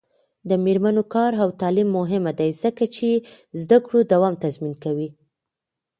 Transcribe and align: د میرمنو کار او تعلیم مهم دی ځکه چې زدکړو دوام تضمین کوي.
د 0.49 0.51
میرمنو 0.65 1.03
کار 1.13 1.31
او 1.43 1.49
تعلیم 1.61 1.89
مهم 1.99 2.23
دی 2.39 2.49
ځکه 2.63 2.83
چې 2.95 3.07
زدکړو 3.61 3.99
دوام 4.11 4.33
تضمین 4.43 4.73
کوي. 4.83 5.09